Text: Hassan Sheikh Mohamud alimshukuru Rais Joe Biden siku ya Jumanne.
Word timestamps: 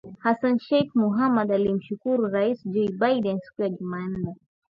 Hassan 0.23 0.57
Sheikh 0.57 0.91
Mohamud 0.95 1.49
alimshukuru 1.57 2.27
Rais 2.31 2.63
Joe 2.65 2.87
Biden 2.91 3.39
siku 3.39 3.61
ya 3.61 3.69
Jumanne. 3.69 4.35